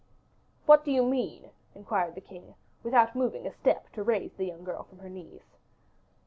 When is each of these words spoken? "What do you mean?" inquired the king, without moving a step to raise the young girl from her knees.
"What 0.65 0.83
do 0.83 0.91
you 0.91 1.03
mean?" 1.05 1.51
inquired 1.75 2.15
the 2.15 2.21
king, 2.21 2.55
without 2.81 3.15
moving 3.15 3.45
a 3.45 3.53
step 3.53 3.91
to 3.93 4.01
raise 4.03 4.33
the 4.33 4.47
young 4.47 4.63
girl 4.63 4.81
from 4.81 4.97
her 4.97 5.09
knees. 5.09 5.57